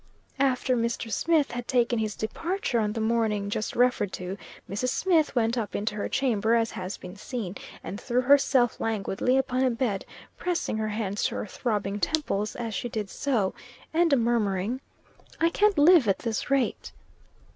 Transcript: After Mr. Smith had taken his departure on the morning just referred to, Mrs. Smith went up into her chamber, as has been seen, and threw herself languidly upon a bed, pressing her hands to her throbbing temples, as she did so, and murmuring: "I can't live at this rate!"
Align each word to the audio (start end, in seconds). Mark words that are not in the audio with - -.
After 0.39 0.75
Mr. 0.75 1.11
Smith 1.13 1.51
had 1.51 1.67
taken 1.67 1.99
his 1.99 2.15
departure 2.15 2.79
on 2.79 2.93
the 2.93 2.99
morning 2.99 3.51
just 3.51 3.75
referred 3.75 4.11
to, 4.13 4.35
Mrs. 4.67 4.89
Smith 4.89 5.35
went 5.35 5.59
up 5.59 5.75
into 5.75 5.93
her 5.93 6.09
chamber, 6.09 6.55
as 6.55 6.71
has 6.71 6.97
been 6.97 7.15
seen, 7.15 7.53
and 7.83 8.01
threw 8.01 8.21
herself 8.21 8.79
languidly 8.79 9.37
upon 9.37 9.61
a 9.63 9.69
bed, 9.69 10.03
pressing 10.37 10.77
her 10.77 10.89
hands 10.89 11.21
to 11.25 11.35
her 11.35 11.45
throbbing 11.45 11.99
temples, 11.99 12.55
as 12.55 12.73
she 12.73 12.89
did 12.89 13.11
so, 13.11 13.53
and 13.93 14.17
murmuring: 14.17 14.81
"I 15.39 15.51
can't 15.51 15.77
live 15.77 16.07
at 16.07 16.17
this 16.17 16.49
rate!" 16.49 16.93